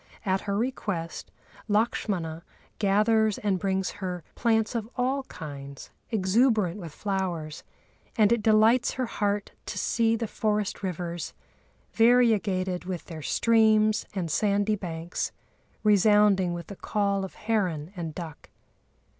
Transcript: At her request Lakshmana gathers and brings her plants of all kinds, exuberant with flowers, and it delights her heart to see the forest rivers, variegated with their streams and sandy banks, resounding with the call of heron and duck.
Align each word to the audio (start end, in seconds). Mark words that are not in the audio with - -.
At 0.25 0.41
her 0.49 0.57
request 0.57 1.29
Lakshmana 1.67 2.43
gathers 2.79 3.37
and 3.37 3.59
brings 3.59 3.91
her 4.01 4.23
plants 4.33 4.73
of 4.73 4.89
all 4.95 5.21
kinds, 5.25 5.91
exuberant 6.09 6.79
with 6.79 6.91
flowers, 6.91 7.63
and 8.15 8.31
it 8.31 8.41
delights 8.41 8.93
her 8.93 9.05
heart 9.05 9.51
to 9.67 9.77
see 9.77 10.15
the 10.15 10.25
forest 10.25 10.81
rivers, 10.81 11.35
variegated 11.93 12.85
with 12.85 13.05
their 13.05 13.21
streams 13.21 14.07
and 14.15 14.31
sandy 14.31 14.75
banks, 14.75 15.31
resounding 15.83 16.51
with 16.55 16.65
the 16.65 16.75
call 16.75 17.23
of 17.23 17.35
heron 17.35 17.93
and 17.95 18.15
duck. 18.15 18.49